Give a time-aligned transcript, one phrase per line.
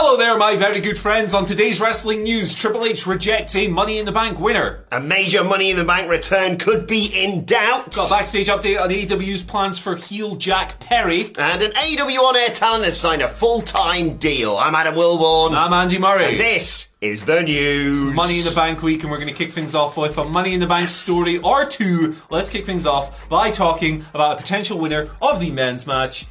[0.00, 1.34] Hello there, my very good friends.
[1.34, 4.84] On today's wrestling news, Triple H rejects a Money in the Bank winner.
[4.92, 7.96] A major Money in the Bank return could be in doubt.
[7.96, 11.32] Got a backstage update on AEW's plans for heel Jack Perry.
[11.36, 14.56] And an AEW on air talent has signed a full time deal.
[14.56, 15.56] I'm Adam Wilbourn.
[15.56, 16.26] I'm Andy Murray.
[16.26, 18.04] and this is the news.
[18.04, 20.54] Money in the Bank week, and we're going to kick things off with a Money
[20.54, 22.14] in the Bank story or two.
[22.30, 26.26] Let's kick things off by talking about a potential winner of the men's match.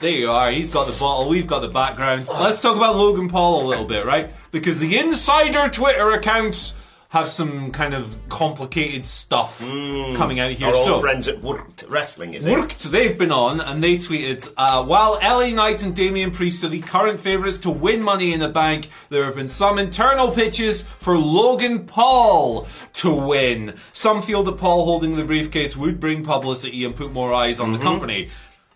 [0.00, 0.52] There you are.
[0.52, 1.28] He's got the bottle.
[1.28, 2.28] We've got the background.
[2.28, 4.32] Let's talk about Logan Paul a little bit, right?
[4.52, 6.76] Because the insider Twitter accounts
[7.08, 10.68] have some kind of complicated stuff coming out here.
[10.68, 12.52] Our so, friends at Worked Wrestling, is it?
[12.52, 16.68] Worked, they've been on and they tweeted, uh, while LA Knight and Damian Priest are
[16.68, 20.82] the current favourites to win Money in the Bank, there have been some internal pitches
[20.82, 23.74] for Logan Paul to win.
[23.92, 27.72] Some feel that Paul holding the briefcase would bring publicity and put more eyes on
[27.72, 28.28] the company.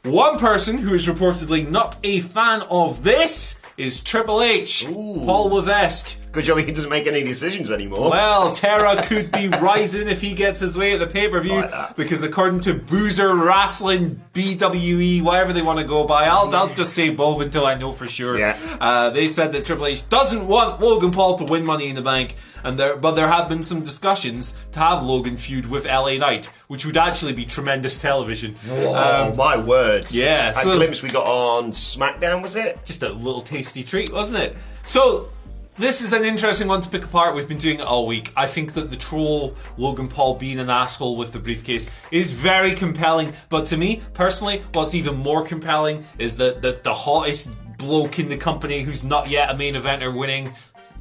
[0.04, 6.16] One person who is reportedly not a fan of this is Triple H, Paul Levesque.
[6.32, 8.10] Good job he doesn't make any decisions anymore.
[8.10, 11.60] Well, Terra could be rising if he gets his way at the pay per view
[11.60, 16.72] Like because according to Boozer Wrestling, BWE, whatever they want to go by, I'll, I'll
[16.74, 18.38] just say both until I know for sure.
[18.38, 18.56] Yeah.
[18.80, 22.02] Uh, they said that Triple H doesn't want Logan Paul to win Money in the
[22.02, 26.14] Bank, and there, but there have been some discussions to have Logan feud with LA
[26.14, 28.54] Knight, which would actually be tremendous television.
[28.70, 30.10] oh, my word.
[30.10, 32.82] yeah, That so- glimpse we got on SmackDown, was it?
[32.86, 34.56] just a little tasty treat, wasn't it?
[34.84, 35.28] So,
[35.76, 37.34] this is an interesting one to pick apart.
[37.34, 38.32] We've been doing it all week.
[38.36, 42.74] I think that the troll Logan Paul being an asshole with the briefcase is very
[42.74, 43.32] compelling.
[43.48, 48.28] But to me, personally, what's even more compelling is that the, the hottest bloke in
[48.28, 50.52] the company who's not yet a main eventer winning.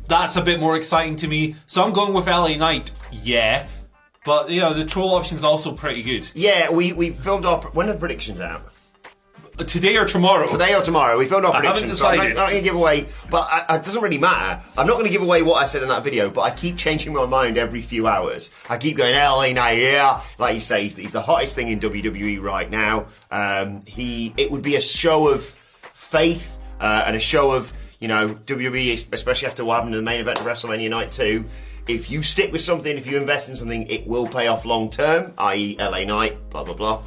[0.07, 1.55] That's a bit more exciting to me.
[1.65, 2.91] So I'm going with LA Knight.
[3.11, 3.67] Yeah.
[4.23, 6.29] But, you know, the troll option's also pretty good.
[6.33, 7.61] Yeah, we, we filmed our.
[7.71, 8.70] When are the predictions out?
[9.63, 10.47] Today or tomorrow?
[10.47, 11.17] Today or tomorrow?
[11.17, 11.99] We've filmed our I haven't predictions.
[11.99, 12.37] so I'm not, decided.
[12.37, 14.61] not going to give away, but I, it doesn't really matter.
[14.77, 16.77] I'm not going to give away what I said in that video, but I keep
[16.77, 18.51] changing my mind every few hours.
[18.69, 20.21] I keep going, LA yeah.
[20.37, 23.07] Like you say, he's, he's the hottest thing in WWE right now.
[23.29, 25.43] Um, he, it would be a show of
[25.93, 30.09] faith uh, and a show of, you know, WWE, especially after what happened in the
[30.09, 31.45] main event of WrestleMania Night 2.
[31.87, 34.89] If you stick with something, if you invest in something, it will pay off long
[34.89, 37.03] term, i.e., LA Knight, blah, blah, blah.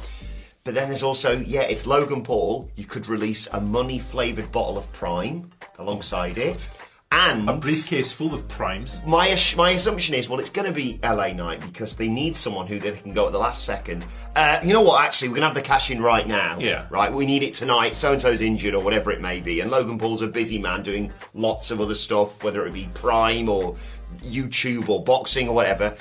[0.65, 2.69] But then there's also, yeah, it's Logan Paul.
[2.75, 6.67] You could release a money flavored bottle of Prime alongside it.
[7.11, 8.99] And A briefcase full of primes.
[9.05, 12.35] my ass- my assumption is, well, it's going to be LA Knight because they need
[12.35, 14.05] someone who they can go at the last second.
[14.35, 15.05] Uh, you know what?
[15.05, 16.57] Actually, we're going to have the cash in right now.
[16.59, 16.87] Yeah.
[16.89, 17.13] Right.
[17.13, 17.95] We need it tonight.
[17.95, 20.81] So and so's injured or whatever it may be, and Logan Paul's a busy man
[20.81, 23.75] doing lots of other stuff, whether it be Prime or
[24.23, 25.95] YouTube or boxing or whatever.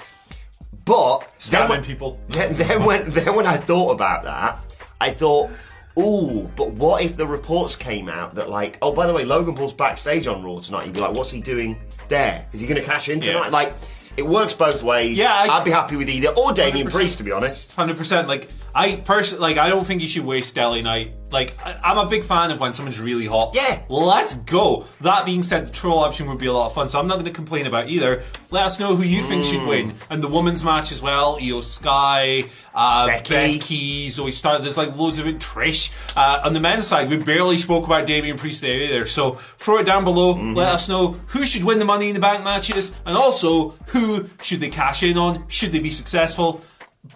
[0.84, 2.18] But then when- people.
[2.28, 4.58] Then, then when then when I thought about that,
[5.00, 5.50] I thought.
[5.96, 9.54] Ooh, but what if the reports came out that like, oh, by the way, Logan
[9.54, 10.86] Paul's backstage on Raw tonight?
[10.86, 12.44] You'd be like, what's he doing there?
[12.52, 13.44] Is he going to cash in tonight?
[13.44, 13.48] Yeah.
[13.50, 13.74] Like,
[14.16, 15.16] it works both ways.
[15.18, 16.92] Yeah, I- would be happy with either or Damien 100%.
[16.92, 17.70] Priest, to be honest.
[17.74, 18.26] Hundred percent.
[18.26, 21.12] Like I personally, like I don't think you should waste LA Knight.
[21.30, 23.54] Like I, I'm a big fan of when someone's really hot.
[23.54, 23.82] Yeah.
[23.88, 24.84] let's go.
[25.00, 26.88] That being said, the troll option would be a lot of fun.
[26.88, 28.22] So I'm not going to complain about either.
[28.50, 29.50] Let us know who you think Mm.
[29.50, 31.38] should win, and the women's match as well.
[31.40, 33.58] Iyo Sky, uh, Becky.
[33.58, 34.62] Becky, Zoey Stark.
[34.62, 35.38] There's like loads of it.
[35.38, 35.90] Trish.
[36.16, 39.06] Uh, on the men's side, we barely spoke about Damian Priest there either.
[39.06, 40.34] So throw it down below.
[40.34, 40.54] Mm-hmm.
[40.54, 44.28] Let us know who should win the Money in the Bank matches, and also who
[44.42, 45.44] should they cash in on?
[45.48, 46.60] Should they be successful?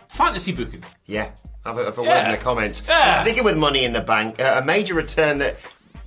[0.09, 0.85] Fantasy booking.
[1.07, 1.31] Yeah,
[1.65, 2.83] have a, have a word in the comments.
[2.87, 3.23] Yeah.
[3.23, 5.57] Sticking with money in the bank, uh, a major return that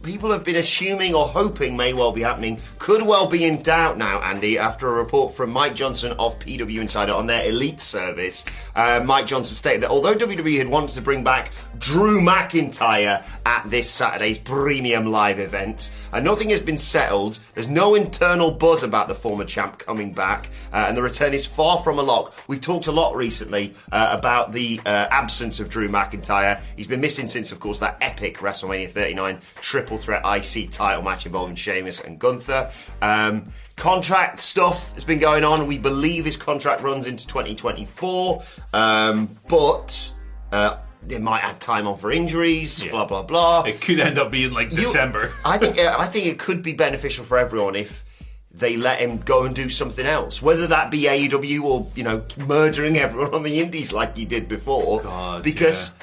[0.04, 3.98] people have been assuming or hoping may well be happening could well be in doubt
[3.98, 8.44] now, Andy, after a report from Mike Johnson of PW Insider on their Elite service.
[8.76, 13.70] Uh, Mike Johnson stated that although WWE had wanted to bring back Drew McIntyre at
[13.70, 15.92] this Saturday's premium live event.
[16.14, 17.40] and nothing has been settled.
[17.56, 21.46] There's no internal buzz about the former champ coming back, uh, and the return is
[21.46, 22.34] far from a lock.
[22.48, 26.64] We've talked a lot recently uh, about the uh, absence of Drew McIntyre.
[26.78, 31.26] He's been missing since, of course, that epic WrestleMania 39 triple threat IC title match
[31.26, 32.72] involving Sheamus and Gunther.
[33.02, 35.68] Um, contract stuff has been going on.
[35.68, 38.44] We believe his contract runs into 2024,
[38.74, 40.14] um, but
[40.52, 42.84] uh, they might add time on for injuries.
[42.86, 43.64] Blah blah blah.
[43.64, 45.34] It could end up being like You- December.
[45.46, 48.06] I think I think it could be beneficial for everyone if
[48.54, 52.24] they let him go and do something else, whether that be AEW or you know
[52.46, 55.02] murdering everyone on the Indies like he did before.
[55.02, 55.94] God, because.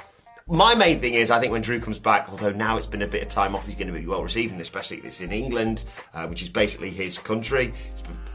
[0.50, 3.06] My main thing is, I think when Drew comes back, although now it's been a
[3.06, 5.30] bit of time off, he's going to be well received, and especially if it's in
[5.30, 5.84] England,
[6.14, 7.74] uh, which is basically his country,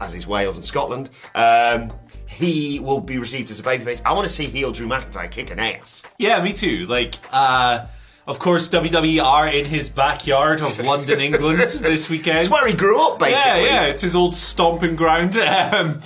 [0.00, 1.10] as is Wales and Scotland.
[1.34, 1.92] Um,
[2.26, 4.00] he will be received as a babyface.
[4.04, 6.02] I want to see heel Drew McIntyre kicking ass.
[6.18, 6.86] Yeah, me too.
[6.86, 7.86] Like, uh,
[8.28, 12.38] of course, WWE are in his backyard of London, England this weekend.
[12.38, 13.62] It's where he grew up, basically.
[13.64, 15.36] Yeah, yeah, it's his old stomping ground.
[15.44, 16.00] Um,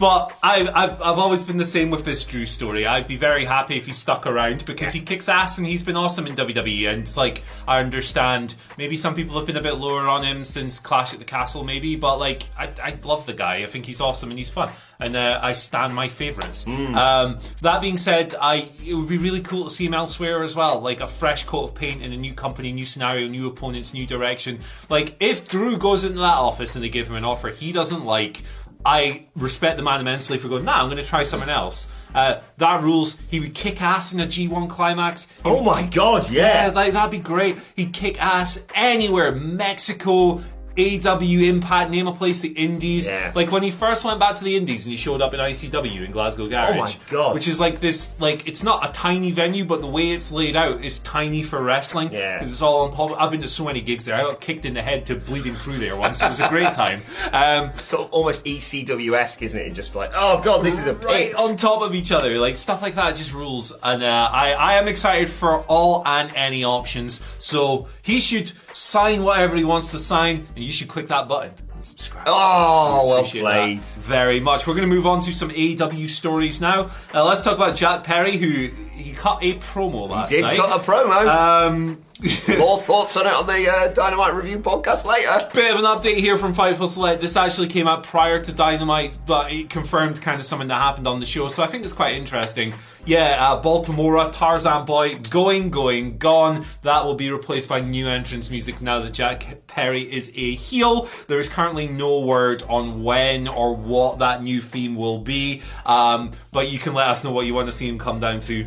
[0.00, 2.86] but I, I've I've always been the same with this Drew story.
[2.86, 5.94] I'd be very happy if he stuck around because he kicks ass and he's been
[5.94, 6.90] awesome in WWE.
[6.90, 10.46] And it's like I understand maybe some people have been a bit lower on him
[10.46, 11.96] since Clash at the Castle, maybe.
[11.96, 13.56] But like I, I love the guy.
[13.56, 14.70] I think he's awesome and he's fun.
[14.98, 16.66] And uh, I stand my favourites.
[16.66, 20.56] Um, that being said, I it would be really cool to see him elsewhere as
[20.56, 23.92] well, like a fresh coat of paint in a new company, new scenario, new opponents,
[23.92, 24.60] new direction.
[24.88, 28.04] Like if Drew goes into that office and they give him an offer he doesn't
[28.04, 28.42] like,
[28.84, 31.88] I respect the man immensely for going, nah, I'm going to try something else.
[32.14, 33.16] Uh, that rules.
[33.28, 35.26] He would kick ass in a G1 climax.
[35.26, 36.72] He Oh my god, yeah, yeah.
[36.72, 37.56] like that'd be great.
[37.76, 40.40] He'd kick ass anywhere, Mexico,
[40.80, 43.08] AW Impact, name a place, the Indies.
[43.08, 43.32] Yeah.
[43.34, 46.04] Like when he first went back to the Indies and he showed up in ICW
[46.04, 46.74] in Glasgow Garage.
[46.74, 47.34] Oh my God.
[47.34, 50.56] Which is like this, like it's not a tiny venue, but the way it's laid
[50.56, 52.12] out is tiny for wrestling.
[52.12, 52.36] Yeah.
[52.36, 53.20] because it's all on public.
[53.20, 54.14] I've been to so many gigs there.
[54.16, 56.22] I got kicked in the head to bleeding through there once.
[56.22, 57.00] It was a great time.
[57.32, 59.66] Um, Sort of almost ECW esque, isn't it?
[59.66, 61.34] And just like, oh god, this is a right pit.
[61.36, 62.38] on top of each other.
[62.38, 63.72] Like stuff like that just rules.
[63.82, 67.20] And uh, I, I am excited for all and any options.
[67.38, 71.52] So he should sign whatever he wants to sign, and you should click that button
[71.74, 72.24] and subscribe.
[72.26, 73.80] Oh, well played.
[73.80, 74.66] very much.
[74.66, 76.90] We're going to move on to some AEW stories now.
[77.14, 80.56] Uh, let's talk about Jack Perry, who he cut a promo last he Did night.
[80.58, 81.26] cut a promo.
[81.26, 82.02] um,
[82.58, 85.48] More thoughts on it on the uh, Dynamite Review podcast later.
[85.54, 87.22] Bit of an update here from Fightful Select.
[87.22, 91.06] This actually came out prior to Dynamite, but it confirmed kind of something that happened
[91.06, 92.74] on the show, so I think it's quite interesting.
[93.06, 96.66] Yeah, uh, Baltimora, Tarzan Boy, going, going, gone.
[96.82, 101.08] That will be replaced by new entrance music now that Jack Perry is a heel.
[101.26, 106.32] There is currently no word on when or what that new theme will be, um,
[106.52, 108.66] but you can let us know what you want to see him come down to.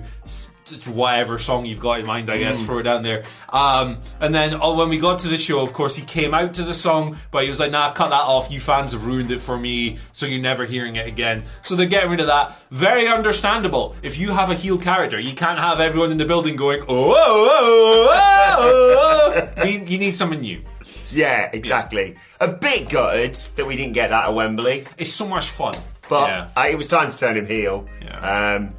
[0.87, 3.23] Whatever song you've got in mind, I guess, throw it down there.
[3.49, 6.53] Um, and then oh, when we got to the show, of course, he came out
[6.55, 8.49] to the song, but he was like, nah, cut that off.
[8.51, 11.43] You fans have ruined it for me, so you're never hearing it again.
[11.61, 12.57] So they're getting rid of that.
[12.71, 13.95] Very understandable.
[14.01, 17.13] If you have a heel character, you can't have everyone in the building going, oh,
[17.15, 19.63] oh, oh, oh, oh.
[19.65, 20.61] you, you need someone new.
[21.07, 22.15] Yeah, exactly.
[22.39, 25.73] A bit gutted that we didn't get that at Wembley, It's so much fun.
[26.09, 26.49] but yeah.
[26.55, 27.87] uh, it was time to turn him heel.
[28.01, 28.55] Yeah.
[28.55, 28.73] Um,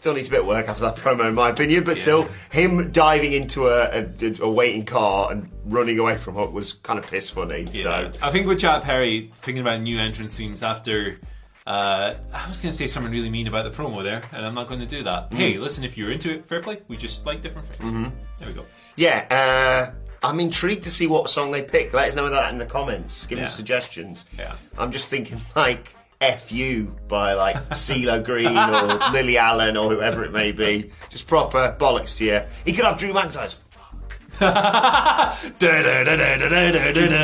[0.00, 2.90] still needs a bit of work after that promo, in my opinion, but still, him
[2.90, 4.06] diving into a, a,
[4.40, 7.68] a waiting car and running away from Hook was kind of piss funny.
[7.70, 7.82] Yeah.
[7.82, 11.18] So I think with Jack Perry thinking about new entrance themes after.
[11.66, 14.54] Uh, I was going to say something really mean about the promo there, and I'm
[14.54, 15.32] not going to do that.
[15.32, 16.78] Hey, listen, if you're into it, fair play.
[16.88, 17.92] We just like different things.
[17.92, 18.08] Mm-hmm.
[18.38, 18.64] There we go.
[18.96, 21.92] yeah, uh, I'm intrigued to see what song they pick.
[21.92, 23.26] Let us know that in the comments.
[23.26, 23.44] Give Yeah.
[23.44, 24.24] us suggestions.
[24.36, 24.54] Yeah.
[24.78, 30.22] I'm just thinking like F you by like CeeLo Green or Lily Allen or whoever
[30.24, 30.90] it may be.
[31.08, 32.40] Just proper bollocks to you.
[32.64, 33.58] He could have Drew McIntyre's.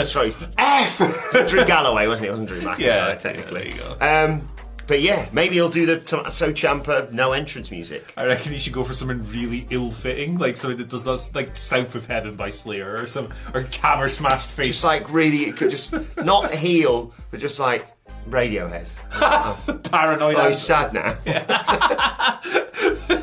[0.07, 1.49] Sorry, F.
[1.49, 2.29] Drew Galloway wasn't it?
[2.29, 3.75] It wasn't Drew McIntyre Yeah, technically.
[4.01, 4.49] yeah, Um,
[4.87, 8.13] but yeah, maybe he'll do the Tommaso Ciampa no entrance music.
[8.17, 11.57] I reckon he should go for something really ill-fitting, like something that does not like
[11.57, 15.57] "South of Heaven" by Slayer or some or "Hammer Smashed Face." Just like really, it
[15.57, 17.85] could just not heel, but just like
[18.29, 18.87] Radiohead.
[19.91, 20.37] paranoid.
[20.37, 21.17] Oh, he's sad now.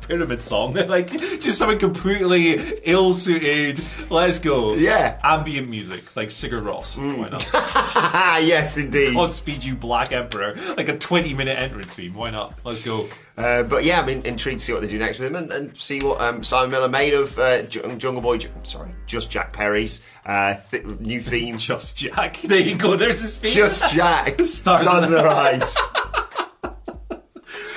[0.08, 3.80] pyramid song, they're like just something completely ill-suited.
[4.10, 4.74] Let's go.
[4.74, 5.18] Yeah.
[5.22, 6.96] ambient music like Sigur Rós.
[6.98, 7.46] Why not?
[8.48, 9.14] Yes, indeed.
[9.14, 12.14] Godspeed You Black Emperor, like a 20 minute entrance theme.
[12.14, 12.54] Why not?
[12.64, 13.08] Let's go.
[13.36, 15.52] Uh, but yeah, I'm in, intrigued to see what they do next with him and,
[15.52, 18.38] and see what um, Simon Miller made of uh, J- Jungle Boy.
[18.38, 21.56] J- sorry, just Jack Perry's uh, th- new theme.
[21.68, 22.40] Just Jack.
[22.40, 22.96] There you go.
[22.96, 23.52] There's his face.
[23.54, 24.40] Just Jack.
[24.40, 25.76] Stars Stars in their eyes.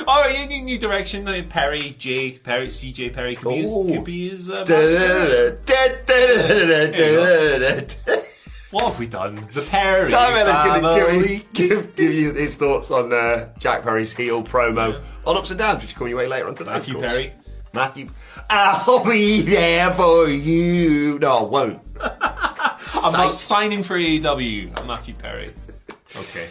[0.08, 1.28] Oh, yeah, new, new direction.
[1.28, 4.66] uh, Perry, J, Perry, CJ Perry could be his, could be his uh,
[8.72, 9.36] What have we done?
[9.54, 13.84] The Perry Simon is going to give, give, give you his thoughts on uh, Jack
[13.84, 16.66] Perry's heel promo on Ups and Downs, which is coming your way later on of
[16.66, 17.06] Matthew course.
[17.08, 17.34] Perry.
[17.74, 18.10] Matthew.
[18.50, 21.20] I'll be there for you.
[21.20, 21.82] No, I won't.
[22.02, 24.80] I'm not signing for AEW.
[24.80, 25.50] I'm Matthew Perry.
[26.16, 26.51] Okay.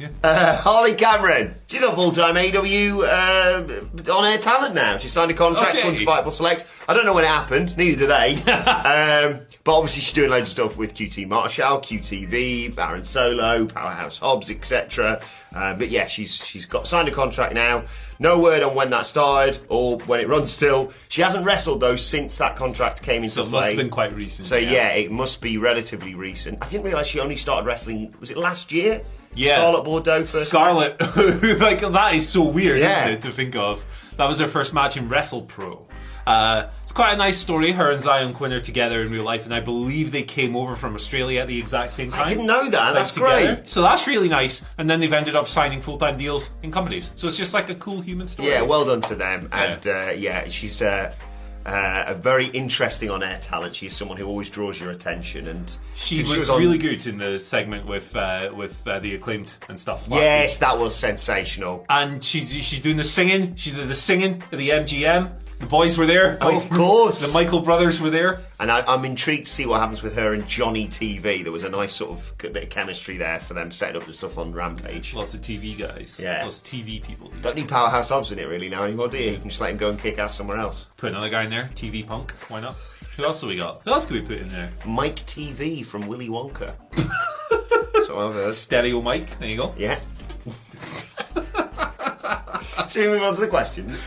[0.22, 1.54] Uh, Harley Cameron.
[1.66, 3.62] She's on full time AW uh,
[4.12, 4.96] on air talent now.
[4.98, 5.96] She signed a contract Okay.
[5.98, 6.64] to Fightful Select.
[6.88, 8.34] I don't know when it happened, neither do they.
[8.52, 14.18] um, but obviously, she's doing loads of stuff with QT Marshall, QTV, Aaron Solo, Powerhouse
[14.18, 15.20] Hobbs, etc.
[15.54, 17.84] Uh, but yeah, she's she's got signed a contract now.
[18.20, 20.92] No word on when that started or when it runs till.
[21.08, 23.52] She hasn't wrestled though since that contract came into So it play.
[23.52, 24.46] must have been quite recent.
[24.46, 24.88] So yeah.
[24.90, 26.64] it must be relatively recent.
[26.64, 28.14] I didn't realise she only started wrestling.
[28.20, 29.02] Was it last year?
[29.34, 29.56] Yeah.
[29.58, 30.48] Scarlett Bordeaux first.
[30.48, 31.00] Scarlett,
[31.60, 33.04] like that is so weird, Yeah.
[33.04, 33.84] isn't it, to think of?
[34.16, 35.86] That was her first match in Wrestle Pro.
[36.26, 37.72] Uh, it's quite a nice story.
[37.72, 40.76] Her and Zion Quinn are together in real life, and I believe they came over
[40.76, 42.22] from Australia at the exact same time.
[42.22, 42.84] I didn't know that.
[42.86, 43.54] Like, That's together.
[43.56, 43.68] great.
[43.70, 44.62] So that's really nice.
[44.76, 47.10] And then they've ended up signing full time deals in companies.
[47.16, 48.48] So it's just like a cool human story.
[48.50, 49.48] Yeah, well done to them.
[49.52, 51.14] And uh, yeah, she's uh,
[51.68, 53.74] uh, a very interesting on air talent.
[53.76, 55.46] She's someone who always draws your attention.
[55.46, 59.14] And She if was, on- really good in the segment with uh, with uh, the
[59.14, 60.06] acclaimed and stuff.
[60.08, 60.60] Yes, week.
[60.60, 61.84] that was sensational.
[61.88, 63.54] and she's she's doing the singing.
[63.56, 65.30] She did the singing at the MGM.
[65.58, 66.38] The boys were there.
[66.40, 67.26] Oh, of course.
[67.26, 68.40] The Michael brothers were there.
[68.60, 71.42] And I, I'm intrigued to see what happens with her and Johnny TV.
[71.42, 74.12] There was a nice sort of bit of chemistry there for them setting up the
[74.12, 75.14] stuff on Rampage.
[75.14, 76.20] Lots of TV guys.
[76.22, 76.44] Yeah.
[76.44, 77.32] Lots of TV people.
[77.42, 79.32] Don't need Powerhouse Hobbs in it really now anymore, do you?
[79.32, 80.90] You can just let him go and kick ass somewhere else.
[80.96, 81.64] Put another guy in there.
[81.74, 82.30] TV Punk.
[82.48, 82.76] Why not?
[83.16, 83.82] Who else have we got?
[83.84, 84.70] Who else could we put in there?
[84.86, 86.72] Mike TV from Willy Wonka.
[88.06, 88.54] so I've heard.
[88.54, 89.38] Stereo Mike.
[89.40, 89.74] There you go.
[89.76, 89.98] Yeah.
[92.88, 94.06] Should we move on to the questions?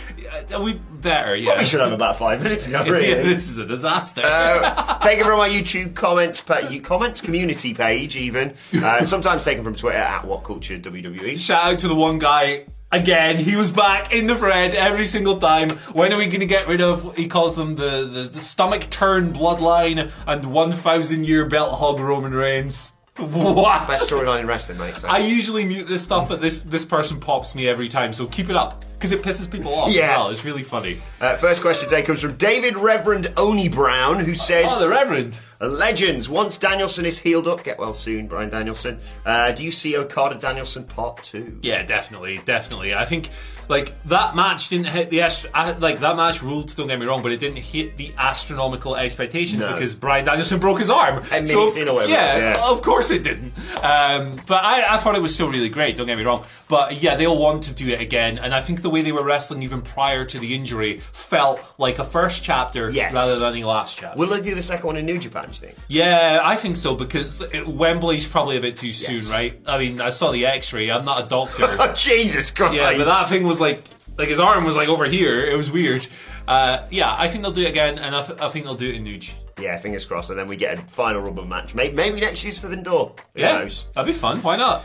[0.54, 1.36] Uh, we better.
[1.36, 1.52] Yeah.
[1.52, 3.10] Probably should have about five minutes ago, really.
[3.10, 4.22] yeah, this is a disaster.
[4.24, 8.54] Uh, taken from our YouTube comments pa- comments community page, even.
[8.76, 11.38] Uh, sometimes taken from Twitter at What Culture WWE.
[11.40, 12.66] Shout out to the one guy.
[12.94, 15.70] Again, he was back in the thread every single time.
[15.94, 17.16] When are we going to get rid of?
[17.16, 22.34] He calls them the, the, the stomach turn bloodline and 1,000 year belt hog Roman
[22.34, 22.92] Reigns.
[23.18, 23.88] What?
[23.88, 24.96] Best storyline in wrestling, mate.
[24.96, 25.08] so.
[25.08, 28.14] I usually mute this stuff, but this this person pops me every time.
[28.14, 29.92] So keep it up because it pisses people off.
[29.92, 30.04] Yeah.
[30.04, 30.30] as well.
[30.30, 30.98] it's really funny.
[31.20, 35.42] Uh, first question today comes from David Reverend Oni Brown, who says, Oh, the Reverend.
[35.60, 39.00] Legends, once Danielson is healed up, get well soon, Bryan Danielson.
[39.26, 41.58] Uh, do you see Okada Danielson part two?
[41.64, 42.94] Yeah, definitely, definitely.
[42.94, 43.30] I think
[43.68, 45.20] like that match didn't hit the
[45.80, 46.76] like that match ruled.
[46.76, 49.74] Don't get me wrong, but it didn't hit the astronomical expectations No.
[49.74, 51.24] because Bryan Danielson broke his arm.
[51.24, 52.70] Ten minutes in or whatever Yeah, yeah.
[52.72, 53.54] of course it didn't.
[53.84, 55.96] Um, but I, I thought it was still really great.
[55.96, 56.44] Don't get me wrong.
[56.68, 59.12] But yeah, they all want to do it again, and I think the way they
[59.12, 63.14] were wrestling even prior to the injury felt like a first chapter Yes.
[63.14, 64.20] rather than a last chapter.
[64.20, 65.46] Will they do the second one in New Japan?
[65.46, 65.76] Do you think?
[65.88, 69.32] Yeah, I think so because it, Wembley's probably a bit too soon, Yes.
[69.32, 69.60] right?
[69.66, 70.92] I mean, I saw the X-ray.
[70.92, 71.64] I'm not a doctor.
[71.80, 72.76] Oh Jesus Christ!
[72.76, 73.84] yeah, but that thing was like,
[74.18, 75.44] like his arm was like over here.
[75.46, 76.06] It was weird.
[76.48, 78.90] Uh, yeah, I think they'll do it again, and I, th- I think they'll do
[78.90, 79.34] it in Nuge.
[79.60, 81.76] Yeah, fingers crossed, and then we get a final rubber match.
[81.76, 83.16] Maybe, maybe next year's Forbidden Door.
[83.36, 83.86] Who Yeah, knows?
[83.94, 84.42] that'd be fun.
[84.42, 84.84] Why not?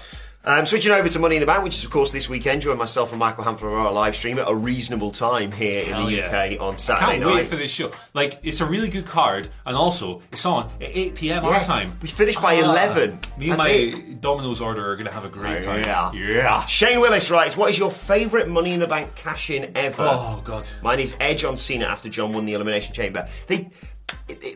[0.49, 2.63] Um, switching over to Money in the Bank, which is of course this weekend.
[2.63, 5.93] Join myself and Michael Hamflett on our live stream at a reasonable time here in
[5.93, 6.27] Hell the yeah.
[6.55, 7.35] UK on Saturday Can't night.
[7.35, 7.91] wait for this show.
[8.15, 11.45] Like, it's a really good card, and also it's on at 8 p.m.
[11.45, 11.99] our Yeah, time.
[12.01, 13.11] we finished by 11.
[13.39, 14.21] Me and That's my it.
[14.21, 15.83] Domino's order are gonna have a great time.
[15.83, 16.13] Yeah.
[16.13, 16.65] yeah.
[16.67, 20.41] Shane Willis writes, "What is your favourite Money in the Bank cash in ever?" Oh
[20.45, 20.69] god.
[20.81, 23.27] Mine is Edge on Cena after John won the Elimination Chamber.
[23.49, 23.69] They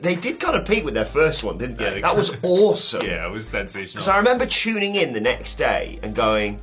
[0.03, 1.85] they did kind of peak with their first one, didn't they?
[1.85, 3.03] Yeah, they- that was awesome.
[3.05, 4.01] Yeah, it was sensational.
[4.01, 6.61] Because I remember tuning in the next day and going,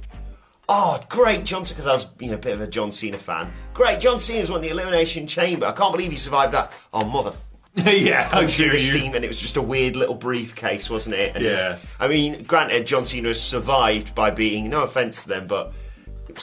[0.69, 3.51] "Oh, great, John!" Because I was, you know, a bit of a John Cena fan.
[3.73, 5.65] Great, John Cena's won the Elimination Chamber.
[5.67, 6.71] I can't believe he survived that.
[6.93, 7.33] Oh, mother.
[7.75, 8.97] yeah, Through dare the you?
[8.97, 11.35] steam, and it was just a weird little briefcase, wasn't it?
[11.35, 11.77] And Yeah.
[11.99, 15.73] I mean, granted, John Cena has survived by being no offense to them, but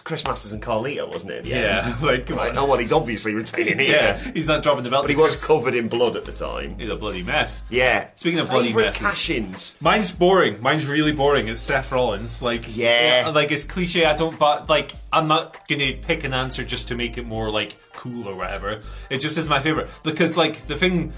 [0.02, 1.44] Chris Masters and Carlito, wasn't it?
[1.46, 2.02] Yeah, end?
[2.02, 2.58] like, come Like, on.
[2.58, 3.88] oh well, he's obviously retaining it.
[3.88, 5.04] Yeah, he's not dropping the belt.
[5.04, 5.44] but he was Chris.
[5.44, 6.78] covered in blood at the time.
[6.78, 7.62] He's a bloody mess.
[7.70, 8.08] Yeah.
[8.16, 9.00] Speaking of bloody Favourite messes.
[9.02, 9.76] cash-ins.
[9.80, 10.60] Mine's boring.
[10.60, 11.48] Mine's really boring.
[11.48, 12.42] It's Seth Rollins.
[12.42, 13.24] Like, Yeah.
[13.26, 14.04] Uh, like it's cliche.
[14.04, 17.50] I don't, but like, I'm not gonna pick an answer just to make it more
[17.50, 18.80] like cool or whatever.
[19.10, 21.12] It just is my favorite because like the thing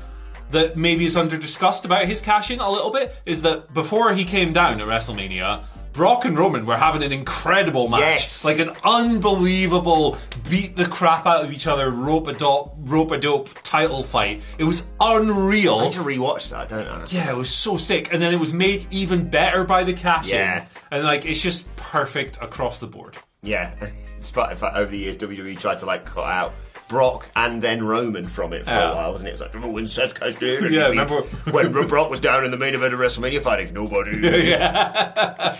[0.52, 4.12] that maybe is under discussed about his cash in a little bit is that before
[4.12, 5.64] he came down at WrestleMania.
[5.96, 8.44] Brock and Roman were having an incredible match, Yes.
[8.44, 10.16] like an unbelievable
[10.48, 14.42] beat the crap out of each other, rope a dope, rope a dope title fight.
[14.58, 15.78] It was unreal.
[15.80, 17.04] I need to rewatch that, don't I?
[17.08, 20.28] Yeah, it was so sick, and then it was made even better by the cash
[20.30, 20.66] Yeah.
[20.90, 23.16] and like it's just perfect across the board.
[23.42, 23.72] Yeah.
[24.18, 26.52] The fact over the years WWE tried to like cut out
[26.88, 28.92] Brock and then Roman from it for Yeah.
[28.92, 29.30] a while, wasn't it?
[29.30, 30.72] It was like, remember when Seth cashed in?
[30.72, 34.16] Yeah, remember- when Brock was down in the main event of WrestleMania fighting nobody.
[34.48, 35.56] yeah.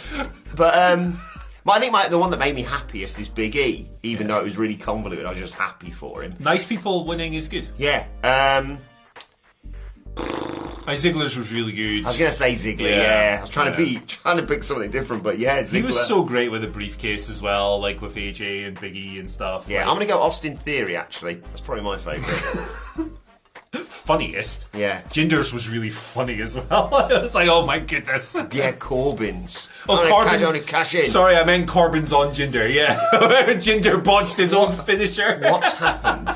[0.57, 1.19] But um,
[1.65, 4.39] but I think my, the one that made me happiest is Big E, even though
[4.39, 5.27] it was really convoluted.
[5.27, 6.35] I was just happy for him.
[6.39, 7.67] Nice people winning is good.
[7.77, 8.07] Yeah.
[8.23, 8.79] Um,
[10.87, 12.05] My Ziggler's was really good.
[12.05, 12.89] I was gonna say Ziggler.
[12.91, 12.97] Yeah.
[12.97, 13.37] Yeah.
[13.39, 15.75] I was trying to be trying to pick something different, but yeah, Ziggler.
[15.75, 19.29] he was so great with the briefcase as well, like with AJ and Biggie and
[19.29, 19.69] stuff.
[19.69, 20.97] Yeah, like, I'm gonna go Austin Theory.
[20.97, 23.11] Actually, that's probably my favourite.
[23.79, 24.69] funniest.
[24.75, 25.03] Yeah.
[25.09, 26.95] Jinder's was really funny as well.
[26.95, 28.37] I was like, oh my goodness.
[28.53, 29.69] yeah, Corbin's.
[29.89, 30.29] Oh, Only Corbin.
[30.31, 31.07] cash, only cash in.
[31.07, 32.73] Sorry, I meant Corbin's on Jinder.
[32.73, 32.99] Yeah,
[33.55, 35.39] Jinder botched his own finisher.
[35.41, 36.29] What's happened?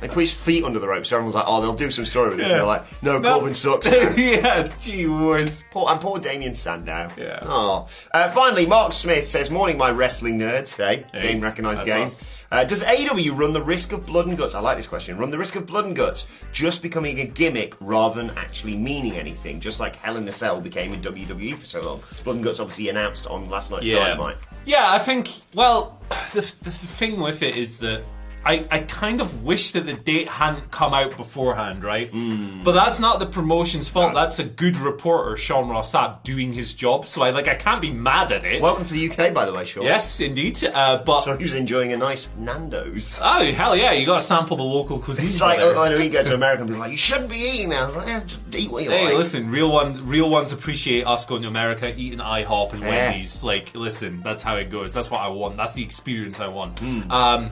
[0.00, 2.28] They put his feet under the rope, so everyone's like, "Oh, they'll do some story
[2.30, 5.64] with this." And they're like, "No, Corbin sucks." yeah, gee whiz.
[5.70, 7.08] Poor, and poor Damien Sandow.
[7.16, 7.38] Yeah.
[7.42, 7.86] Oh.
[8.12, 10.76] Uh, finally, Mark Smith says, "Morning, my wrestling nerds.
[10.76, 12.06] Hey, Hey, game recognised game.
[12.06, 12.41] us.
[12.52, 14.54] Uh, does AW run the risk of blood and guts?
[14.54, 15.16] I like this question.
[15.16, 19.14] Run the risk of blood and guts just becoming a gimmick rather than actually meaning
[19.14, 22.02] anything, just like Hell in a Cell became in WWE for so long.
[22.24, 24.00] Blood and guts obviously announced on last night's Yeah.
[24.00, 24.36] Dynamite.
[24.66, 25.30] Yeah, I think.
[25.54, 25.98] Well,
[26.34, 28.02] the, the, the thing with it is that
[28.44, 32.10] I, I kind of wish that the date hadn't come out beforehand, right?
[32.10, 32.62] Hmm.
[32.64, 34.14] But that's not the promotion's fault.
[34.14, 37.06] That's a good reporter, Sean Ross Sapp, doing his job.
[37.06, 38.60] So I like I can't be mad at it.
[38.60, 39.84] Welcome to the UK, by the way, Sean.
[39.84, 40.62] yes, indeed.
[40.64, 43.20] Uh, but So he was enjoying a nice Nando's.
[43.24, 45.26] oh hell yeah, you got to sample the local cuisine.
[45.28, 47.68] It's like oh, when we go to America, people are like, you shouldn't be eating
[47.70, 47.82] that.
[47.82, 49.14] I was like, yeah, just eat what you Hey, like.
[49.14, 52.88] listen, real one, real ones appreciate us going to America, eating IHOP and Yeah.
[53.10, 53.44] Wendy's.
[53.44, 54.92] Like, listen, that's how it goes.
[54.92, 55.56] That's what I want.
[55.56, 56.78] That's the experience I want.
[56.80, 57.10] Hmm.
[57.10, 57.50] Um,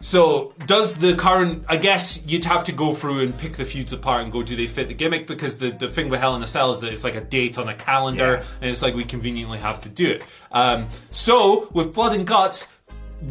[0.00, 1.64] so, does the current?
[1.68, 4.54] I guess you'd have to go through and pick the feuds apart and go, do
[4.54, 5.26] they fit the gimmick?
[5.26, 7.58] Because the, the thing with Hell in a Cell is that it's like a date
[7.58, 8.46] on a calendar, Yeah.
[8.60, 10.22] and it's like we conveniently have to do it.
[10.52, 12.66] Um, so, with Blood and Guts,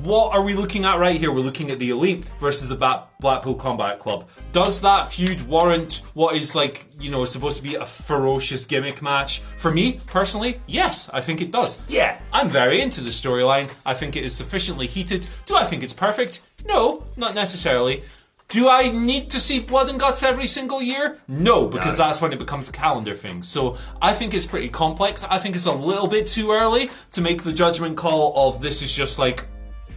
[0.04, 1.32] what are we looking at right here?
[1.32, 4.28] We're looking at the Elite versus the Blackpool Combat Club.
[4.52, 9.02] Does that feud warrant what is like, you know, supposed to be a ferocious gimmick
[9.02, 9.40] match?
[9.58, 11.78] For me, personally, yes, I think it does.
[11.88, 12.20] Yeah.
[12.34, 13.70] I'm very into the storyline.
[13.86, 15.28] I think it is sufficiently heated.
[15.46, 16.42] Do I think it's perfect?
[16.66, 18.04] No, not necessarily.
[18.50, 21.18] Do I need to see blood and guts every single year?
[21.28, 22.06] No, because No.
[22.06, 23.44] that's when it becomes a calendar thing.
[23.44, 25.26] So I think it's pretty complex.
[25.30, 28.82] I think it's a little bit too early to make the judgment call of this
[28.82, 29.46] is just like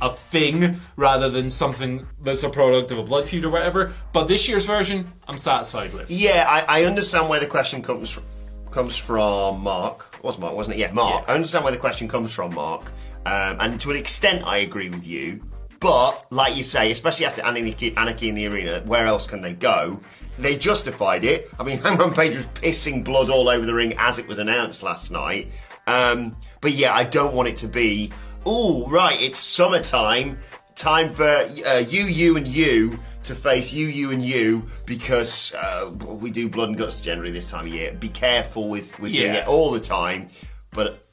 [0.02, 3.92] a thing rather than something that's a product of a blood feud or whatever.
[4.12, 6.10] But this year's version, I'm satisfied with.
[6.10, 8.24] Yeah, I, I understand where the question comes from,
[8.70, 9.62] comes from.
[9.62, 10.80] Mark was Mark, wasn't it?
[10.80, 11.24] Yeah, Mark.
[11.26, 11.32] Yeah.
[11.32, 12.86] I understand where the question comes from, Mark.
[13.26, 15.42] Um, and to an extent, I agree with you.
[15.80, 19.54] But like you say, especially after Anarchy, Anarchy in the Arena, where else can they
[19.54, 19.98] go?
[20.38, 21.48] They justified it.
[21.58, 24.82] I mean, Hangman Page was pissing blood all over the ring as it was announced
[24.82, 25.50] last night.
[25.86, 28.12] Um, but yeah, I don't want it to be.
[28.46, 30.38] Oh, right, it's summertime.
[30.74, 35.90] time for uh, you, you, and you to face you, you, and you because uh,
[35.98, 37.92] we do blood and guts generally this time of year.
[37.92, 40.28] Be careful with, with doing it all the time,
[40.70, 41.04] but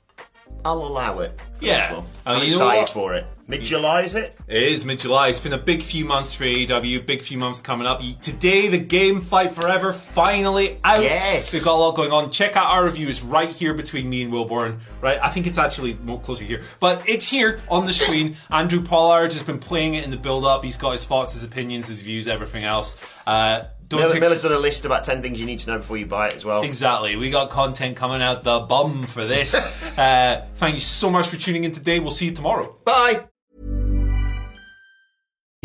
[0.63, 1.39] I'll allow it.
[1.55, 1.89] for Yeah.
[1.89, 2.07] this one.
[2.25, 3.25] I'm excited for it.
[3.49, 4.35] Mid July, is it?
[4.49, 5.29] It is mid July.
[5.29, 8.01] It's been a big few months for AEW, big few months coming up.
[8.21, 11.01] Today, the game Fight Forever finally out.
[11.01, 11.53] Yes.
[11.53, 12.29] We've got a lot going on.
[12.29, 14.79] Check out our reviews right here between me and Wilbourn.
[14.99, 18.35] Right, I think it's actually more closer here, but it's here on the screen.
[18.51, 20.65] Andrew Pollard has been playing it in the build up.
[20.65, 22.97] He's got his thoughts, his opinions, his views, everything else.
[23.25, 25.77] Uh, don't Miller, take- Miller's done a list about 10 things you need to know
[25.77, 26.63] before you buy it as well.
[26.63, 27.15] Exactly.
[27.15, 29.55] We got content coming out the bum for this.
[29.97, 31.99] uh, thank you so much for tuning in today.
[31.99, 32.75] We'll see you tomorrow.
[32.83, 33.27] Bye!